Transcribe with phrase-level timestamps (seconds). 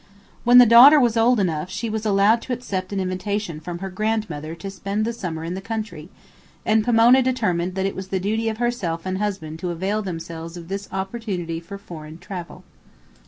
[0.43, 3.89] When the daughter was old enough she was allowed to accept an invitation from her
[3.91, 6.09] grandmother to spend the summer in the country,
[6.65, 10.57] and Pomona determined that it was the duty of herself and husband to avail themselves
[10.57, 12.63] of this opportunity for foreign travel.